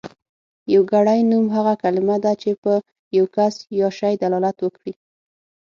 [0.75, 2.73] يوګړی نوم هغه کلمه ده چې په
[3.17, 4.93] يو کس يا شي دلالت وکړي.